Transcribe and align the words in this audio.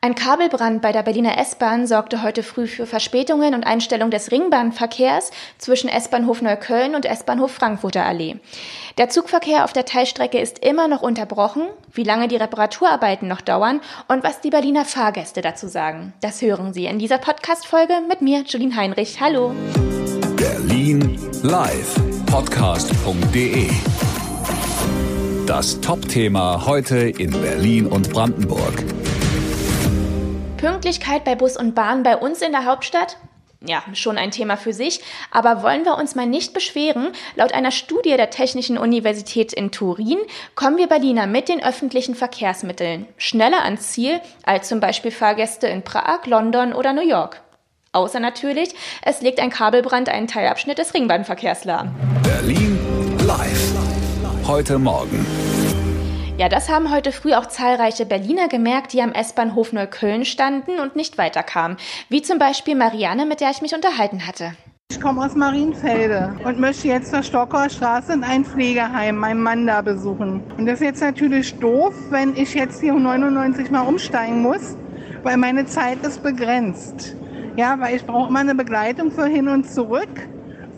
Ein 0.00 0.14
Kabelbrand 0.14 0.80
bei 0.80 0.92
der 0.92 1.02
Berliner 1.02 1.38
S-Bahn 1.38 1.88
sorgte 1.88 2.22
heute 2.22 2.44
früh 2.44 2.68
für 2.68 2.86
Verspätungen 2.86 3.52
und 3.52 3.66
Einstellung 3.66 4.12
des 4.12 4.30
Ringbahnverkehrs 4.30 5.32
zwischen 5.58 5.88
S-Bahnhof 5.88 6.40
Neukölln 6.40 6.94
und 6.94 7.04
S-Bahnhof 7.04 7.50
Frankfurter 7.50 8.04
Allee. 8.04 8.36
Der 8.96 9.08
Zugverkehr 9.08 9.64
auf 9.64 9.72
der 9.72 9.86
Teilstrecke 9.86 10.38
ist 10.38 10.60
immer 10.60 10.86
noch 10.86 11.02
unterbrochen. 11.02 11.66
Wie 11.92 12.04
lange 12.04 12.28
die 12.28 12.36
Reparaturarbeiten 12.36 13.26
noch 13.26 13.40
dauern 13.40 13.80
und 14.06 14.22
was 14.22 14.40
die 14.40 14.50
Berliner 14.50 14.84
Fahrgäste 14.84 15.40
dazu 15.40 15.66
sagen, 15.66 16.12
das 16.20 16.42
hören 16.42 16.72
Sie 16.72 16.84
in 16.84 17.00
dieser 17.00 17.18
Podcast-Folge 17.18 17.94
mit 18.08 18.22
mir, 18.22 18.44
Julien 18.46 18.76
Heinrich. 18.76 19.20
Hallo. 19.20 19.52
Berlin 20.36 21.18
live 21.42 21.96
podcast.de 22.26 23.68
Das 25.46 25.80
Top-Thema 25.80 26.66
heute 26.66 26.98
in 26.98 27.32
Berlin 27.32 27.88
und 27.88 28.12
Brandenburg. 28.12 28.84
Pünktlichkeit 30.58 31.24
bei 31.24 31.36
Bus 31.36 31.56
und 31.56 31.74
Bahn 31.74 32.02
bei 32.02 32.16
uns 32.16 32.42
in 32.42 32.52
der 32.52 32.66
Hauptstadt? 32.66 33.16
Ja, 33.64 33.82
schon 33.92 34.18
ein 34.18 34.30
Thema 34.30 34.56
für 34.56 34.72
sich. 34.72 35.00
Aber 35.30 35.62
wollen 35.62 35.84
wir 35.84 35.96
uns 35.96 36.14
mal 36.14 36.26
nicht 36.26 36.52
beschweren? 36.52 37.12
Laut 37.34 37.52
einer 37.52 37.70
Studie 37.70 38.16
der 38.16 38.30
Technischen 38.30 38.78
Universität 38.78 39.52
in 39.52 39.72
Turin 39.72 40.18
kommen 40.54 40.76
wir 40.76 40.86
Berliner 40.86 41.26
mit 41.26 41.48
den 41.48 41.62
öffentlichen 41.62 42.14
Verkehrsmitteln 42.14 43.06
schneller 43.16 43.64
ans 43.64 43.92
Ziel 43.92 44.20
als 44.44 44.68
zum 44.68 44.80
Beispiel 44.80 45.10
Fahrgäste 45.10 45.66
in 45.66 45.82
Prag, 45.82 46.26
London 46.26 46.72
oder 46.72 46.92
New 46.92 47.06
York. 47.06 47.40
Außer 47.92 48.20
natürlich, 48.20 48.74
es 49.02 49.22
legt 49.22 49.40
ein 49.40 49.50
Kabelbrand 49.50 50.08
einen 50.08 50.26
Teilabschnitt 50.26 50.78
des 50.78 50.92
Ringbahnverkehrs 50.92 51.64
lahm. 51.64 51.94
Berlin 52.22 52.78
live. 53.26 53.72
Heute 54.46 54.78
Morgen. 54.78 55.26
Ja, 56.38 56.48
das 56.48 56.70
haben 56.70 56.92
heute 56.92 57.10
früh 57.10 57.34
auch 57.34 57.46
zahlreiche 57.46 58.06
Berliner 58.06 58.46
gemerkt, 58.46 58.92
die 58.92 59.02
am 59.02 59.10
S-Bahnhof 59.10 59.72
Neukölln 59.72 60.24
standen 60.24 60.78
und 60.78 60.94
nicht 60.94 61.18
weiterkamen. 61.18 61.76
Wie 62.10 62.22
zum 62.22 62.38
Beispiel 62.38 62.76
Marianne, 62.76 63.26
mit 63.26 63.40
der 63.40 63.50
ich 63.50 63.60
mich 63.60 63.74
unterhalten 63.74 64.24
hatte. 64.24 64.52
Ich 64.88 65.00
komme 65.00 65.26
aus 65.26 65.34
Marienfelde 65.34 66.36
und 66.44 66.60
möchte 66.60 66.86
jetzt 66.86 67.10
zur 67.10 67.24
Stocker 67.24 67.68
Straße 67.68 68.12
in 68.12 68.22
ein 68.22 68.44
Pflegeheim 68.44 69.16
meinen 69.16 69.42
Mann 69.42 69.66
da 69.66 69.82
besuchen. 69.82 70.44
Und 70.56 70.66
das 70.66 70.74
ist 70.74 70.86
jetzt 70.86 71.00
natürlich 71.00 71.58
doof, 71.58 71.92
wenn 72.10 72.36
ich 72.36 72.54
jetzt 72.54 72.80
hier 72.80 72.94
um 72.94 73.02
99 73.02 73.72
mal 73.72 73.82
umsteigen 73.82 74.40
muss, 74.40 74.76
weil 75.24 75.38
meine 75.38 75.66
Zeit 75.66 76.06
ist 76.06 76.22
begrenzt. 76.22 77.16
Ja, 77.56 77.80
weil 77.80 77.96
ich 77.96 78.06
brauche 78.06 78.28
immer 78.28 78.38
eine 78.38 78.54
Begleitung 78.54 79.10
für 79.10 79.26
hin 79.26 79.48
und 79.48 79.68
zurück. 79.68 80.28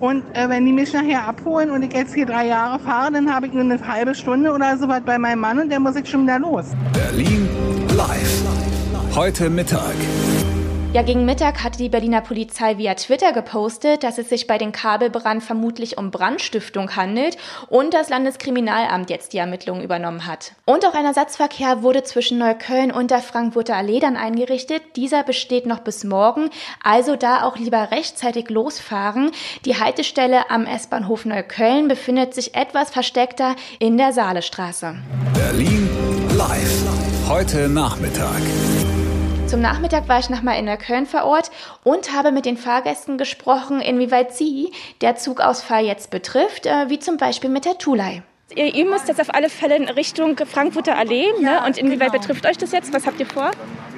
Und 0.00 0.24
äh, 0.34 0.48
wenn 0.48 0.64
die 0.64 0.72
mich 0.72 0.92
nachher 0.94 1.28
abholen 1.28 1.70
und 1.70 1.82
ich 1.82 1.92
jetzt 1.92 2.14
hier 2.14 2.24
drei 2.24 2.46
Jahre 2.46 2.78
fahre, 2.78 3.12
dann 3.12 3.32
habe 3.32 3.46
ich 3.46 3.52
nur 3.52 3.62
eine 3.62 3.78
halbe 3.86 4.14
Stunde 4.14 4.50
oder 4.50 4.76
so 4.78 4.88
was 4.88 5.02
bei 5.02 5.18
meinem 5.18 5.40
Mann 5.40 5.58
und 5.58 5.70
dann 5.70 5.82
muss 5.82 5.94
ich 5.94 6.08
schon 6.08 6.22
wieder 6.22 6.38
los. 6.38 6.64
Berlin 6.94 7.46
live. 7.94 8.42
Heute 9.14 9.50
Mittag. 9.50 9.94
Ja, 10.92 11.02
gegen 11.02 11.24
Mittag 11.24 11.62
hatte 11.62 11.78
die 11.78 11.88
Berliner 11.88 12.20
Polizei 12.20 12.76
via 12.76 12.94
Twitter 12.94 13.32
gepostet, 13.32 14.02
dass 14.02 14.18
es 14.18 14.28
sich 14.28 14.48
bei 14.48 14.58
dem 14.58 14.72
Kabelbrand 14.72 15.40
vermutlich 15.40 15.96
um 15.98 16.10
Brandstiftung 16.10 16.96
handelt 16.96 17.36
und 17.68 17.94
das 17.94 18.08
Landeskriminalamt 18.08 19.08
jetzt 19.08 19.32
die 19.32 19.38
Ermittlungen 19.38 19.84
übernommen 19.84 20.26
hat. 20.26 20.56
Und 20.64 20.84
auch 20.84 20.94
ein 20.94 21.04
Ersatzverkehr 21.04 21.84
wurde 21.84 22.02
zwischen 22.02 22.38
Neukölln 22.38 22.90
und 22.90 23.12
der 23.12 23.20
Frankfurter 23.20 23.76
Allee 23.76 24.00
dann 24.00 24.16
eingerichtet. 24.16 24.82
Dieser 24.96 25.22
besteht 25.22 25.64
noch 25.64 25.78
bis 25.78 26.02
morgen, 26.02 26.50
also 26.82 27.14
da 27.14 27.44
auch 27.44 27.56
lieber 27.56 27.92
rechtzeitig 27.92 28.50
losfahren. 28.50 29.30
Die 29.64 29.78
Haltestelle 29.78 30.50
am 30.50 30.66
S-Bahnhof 30.66 31.24
Neukölln 31.24 31.86
befindet 31.86 32.34
sich 32.34 32.56
etwas 32.56 32.90
versteckter 32.90 33.54
in 33.78 33.96
der 33.96 34.12
Saalestraße. 34.12 34.96
Berlin 35.34 35.88
live. 36.36 36.82
Heute 37.28 37.68
Nachmittag. 37.68 38.40
Zum 39.50 39.62
Nachmittag 39.62 40.08
war 40.08 40.20
ich 40.20 40.30
nochmal 40.30 40.60
in 40.60 40.66
Neukölln 40.66 41.06
vor 41.06 41.24
Ort 41.24 41.50
und 41.82 42.14
habe 42.14 42.30
mit 42.30 42.46
den 42.46 42.56
Fahrgästen 42.56 43.18
gesprochen, 43.18 43.80
inwieweit 43.80 44.32
sie 44.32 44.70
der 45.00 45.16
Zugausfall 45.16 45.84
jetzt 45.84 46.12
betrifft, 46.12 46.66
äh, 46.66 46.88
wie 46.88 47.00
zum 47.00 47.16
Beispiel 47.16 47.50
mit 47.50 47.64
der 47.64 47.76
Tulei. 47.76 48.22
Ihr, 48.54 48.72
ihr 48.72 48.84
müsst 48.84 49.08
jetzt 49.08 49.20
auf 49.20 49.34
alle 49.34 49.48
Fälle 49.48 49.74
in 49.74 49.88
Richtung 49.88 50.36
Frankfurter 50.36 50.96
Allee. 50.96 51.24
Ne? 51.40 51.64
Und 51.66 51.78
inwieweit 51.78 52.12
genau. 52.12 52.22
betrifft 52.22 52.46
euch 52.46 52.58
das 52.58 52.70
jetzt? 52.70 52.92
Was 52.92 53.08
habt 53.08 53.18
ihr 53.18 53.26
vor? 53.26 53.50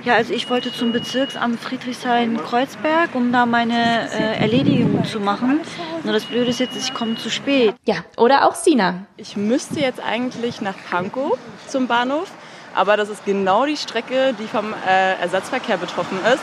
Ja, 0.05 0.15
also 0.15 0.33
ich 0.33 0.49
wollte 0.49 0.73
zum 0.73 0.91
Bezirksamt 0.91 1.61
Friedrichshain-Kreuzberg, 1.61 3.15
um 3.15 3.31
da 3.31 3.45
meine 3.45 4.09
äh, 4.11 4.41
Erledigungen 4.41 5.05
zu 5.05 5.21
machen. 5.21 5.61
Nur 6.03 6.15
das 6.15 6.25
Blöde 6.25 6.49
ist 6.49 6.61
jetzt, 6.61 6.79
ich 6.79 6.95
komme 6.95 7.17
zu 7.17 7.29
spät. 7.29 7.75
Ja, 7.85 7.97
oder 8.17 8.49
auch 8.49 8.55
Sina. 8.55 9.05
Ich 9.19 9.37
müsste 9.37 9.81
jetzt 9.81 10.01
eigentlich 10.01 10.63
nach 10.63 10.77
Pankow 10.91 11.37
zum 11.69 11.89
Bahnhof. 11.89 12.33
Aber 12.75 12.97
das 12.97 13.09
ist 13.09 13.25
genau 13.25 13.67
die 13.67 13.77
Strecke, 13.77 14.35
die 14.39 14.47
vom 14.47 14.75
äh, 14.87 15.15
Ersatzverkehr 15.21 15.77
betroffen 15.77 16.19
ist. 16.25 16.43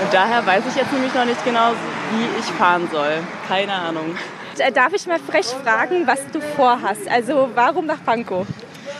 Und 0.00 0.12
daher 0.12 0.44
weiß 0.44 0.64
ich 0.68 0.76
jetzt 0.76 0.92
nämlich 0.92 1.14
noch 1.14 1.24
nicht 1.24 1.44
genau, 1.44 1.72
wie 2.12 2.40
ich 2.40 2.46
fahren 2.46 2.88
soll. 2.90 3.22
Keine 3.48 3.72
Ahnung. 3.72 4.16
Äh, 4.58 4.72
darf 4.72 4.92
ich 4.92 5.06
mal 5.06 5.18
frech 5.18 5.46
fragen, 5.46 6.06
was 6.06 6.20
du 6.32 6.40
vorhast? 6.40 7.08
Also 7.08 7.50
warum 7.54 7.86
nach 7.86 8.04
Pankow? 8.04 8.46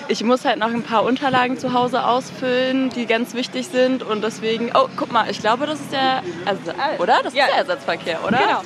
Ich 0.07 0.23
muss 0.23 0.45
halt 0.45 0.59
noch 0.59 0.69
ein 0.69 0.83
paar 0.83 1.05
Unterlagen 1.05 1.59
zu 1.59 1.73
Hause 1.73 2.05
ausfüllen, 2.05 2.91
die 2.91 3.07
ganz 3.07 3.35
wichtig 3.35 3.69
sind 3.69 4.03
und 4.03 4.23
deswegen, 4.23 4.71
oh, 4.75 4.89
guck 4.97 5.11
mal, 5.11 5.31
ich 5.31 5.41
glaube, 5.41 5.67
das 5.67 5.81
ist 5.81 5.93
der, 5.93 6.23
also, 6.45 6.61
oder? 6.99 7.21
Das 7.23 7.33
ja. 7.33 7.45
ist 7.45 7.51
der 7.53 7.59
Ersatzverkehr, 7.61 8.19
oder? 8.23 8.39
Genau. 8.39 8.61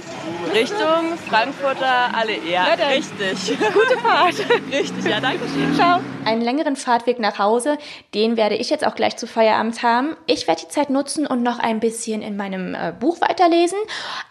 Richtung 0.53 1.17
Frankfurter 1.29 2.15
Allee. 2.15 2.41
Ja, 2.51 2.65
richtig. 2.75 3.59
Gute 3.73 3.99
Fahrt. 4.03 4.35
richtig, 4.73 5.05
ja, 5.05 5.21
danke 5.21 5.45
schön. 5.49 5.75
Ciao. 5.75 6.01
Einen 6.25 6.43
längeren 6.43 6.77
Fahrtweg 6.77 7.19
nach 7.19 7.39
Hause, 7.39 7.79
den 8.15 8.37
werde 8.37 8.57
ich 8.57 8.71
jetzt 8.71 8.87
auch 8.87 8.95
gleich 8.95 9.17
zu 9.17 9.27
Feierabend 9.27 9.83
haben. 9.83 10.17
Ich 10.27 10.47
werde 10.47 10.63
die 10.63 10.69
Zeit 10.69 10.91
nutzen 10.91 11.27
und 11.27 11.43
noch 11.43 11.59
ein 11.59 11.81
bisschen 11.81 12.23
in 12.23 12.37
meinem 12.37 12.75
äh, 12.75 12.93
Buch 12.99 13.21
weiterlesen. 13.21 13.79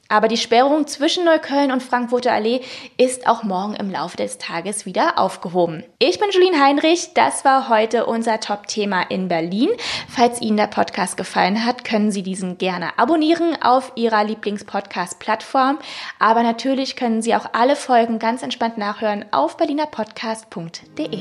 Aber 0.09 0.27
die 0.27 0.37
Sperrung 0.37 0.87
zwischen 0.87 1.25
Neukölln 1.25 1.71
und 1.71 1.83
Frankfurter 1.83 2.31
Allee 2.31 2.61
ist 2.97 3.27
auch 3.27 3.43
morgen 3.43 3.75
im 3.75 3.91
Laufe 3.91 4.15
des 4.15 4.37
Tages 4.37 4.85
wieder 4.85 5.19
aufgehoben. 5.19 5.83
Ich 5.99 6.19
bin 6.19 6.29
Julien 6.31 6.63
Heinrich. 6.63 7.13
Das 7.13 7.43
war 7.43 7.67
heute 7.67 8.05
unser 8.05 8.39
Top-Thema 8.39 9.01
in 9.09 9.27
Berlin. 9.27 9.69
Falls 10.07 10.41
Ihnen 10.41 10.57
der 10.57 10.67
Podcast 10.67 11.17
gefallen 11.17 11.65
hat, 11.65 11.83
können 11.83 12.11
Sie 12.11 12.23
diesen 12.23 12.57
gerne 12.57 12.97
abonnieren 12.97 13.61
auf 13.61 13.91
Ihrer 13.95 14.23
Lieblingspodcast-Plattform. 14.23 15.79
Aber 16.19 16.43
natürlich 16.43 16.95
können 16.95 17.21
Sie 17.21 17.35
auch 17.35 17.47
alle 17.53 17.75
Folgen 17.75 18.19
ganz 18.19 18.43
entspannt 18.43 18.77
nachhören 18.77 19.25
auf 19.31 19.57
berlinerpodcast.de. 19.57 21.19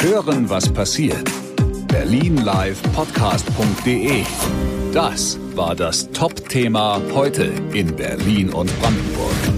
Hören, 0.00 0.50
was 0.50 0.72
passiert. 0.72 1.30
Berlinlivepodcast.de 1.88 4.22
Das 4.92 5.38
war 5.54 5.74
das 5.74 6.10
Top-Thema 6.12 7.00
heute 7.12 7.52
in 7.72 7.96
Berlin 7.96 8.50
und 8.50 8.70
Brandenburg. 8.80 9.57